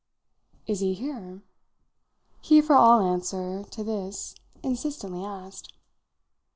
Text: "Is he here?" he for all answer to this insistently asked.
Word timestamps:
"Is 0.65 0.79
he 0.79 0.95
here?" 0.95 1.43
he 2.41 2.59
for 2.59 2.73
all 2.75 3.01
answer 3.01 3.63
to 3.69 3.83
this 3.83 4.33
insistently 4.63 5.23
asked. 5.23 5.73